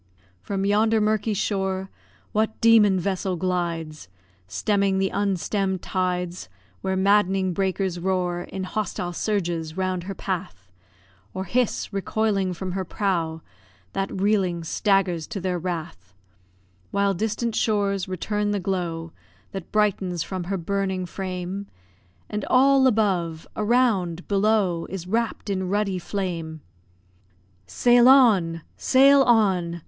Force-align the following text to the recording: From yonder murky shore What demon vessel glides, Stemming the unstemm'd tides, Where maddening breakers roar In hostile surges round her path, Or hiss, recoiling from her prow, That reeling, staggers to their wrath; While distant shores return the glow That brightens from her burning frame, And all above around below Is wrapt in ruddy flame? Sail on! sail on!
From 0.41 0.65
yonder 0.65 0.99
murky 0.99 1.35
shore 1.35 1.91
What 2.31 2.59
demon 2.59 2.99
vessel 2.99 3.35
glides, 3.35 4.07
Stemming 4.47 4.97
the 4.97 5.11
unstemm'd 5.13 5.83
tides, 5.83 6.49
Where 6.81 6.95
maddening 6.95 7.53
breakers 7.53 7.99
roar 7.99 8.41
In 8.41 8.63
hostile 8.63 9.13
surges 9.13 9.77
round 9.77 10.05
her 10.05 10.15
path, 10.15 10.71
Or 11.35 11.43
hiss, 11.43 11.93
recoiling 11.93 12.51
from 12.55 12.71
her 12.71 12.83
prow, 12.83 13.43
That 13.93 14.09
reeling, 14.11 14.63
staggers 14.63 15.27
to 15.27 15.39
their 15.39 15.59
wrath; 15.59 16.15
While 16.89 17.13
distant 17.13 17.53
shores 17.55 18.07
return 18.07 18.49
the 18.49 18.59
glow 18.59 19.11
That 19.51 19.71
brightens 19.71 20.23
from 20.23 20.45
her 20.45 20.57
burning 20.57 21.05
frame, 21.05 21.67
And 22.27 22.43
all 22.45 22.87
above 22.87 23.47
around 23.55 24.27
below 24.27 24.87
Is 24.89 25.05
wrapt 25.05 25.47
in 25.47 25.69
ruddy 25.69 25.99
flame? 25.99 26.61
Sail 27.67 28.07
on! 28.09 28.63
sail 28.75 29.21
on! 29.21 29.79